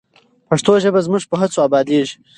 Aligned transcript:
پښتو 0.49 0.73
ژبه 0.83 0.99
زموږ 1.05 1.23
په 1.31 1.35
هڅو 1.41 1.59
ابادیږي. 1.67 2.15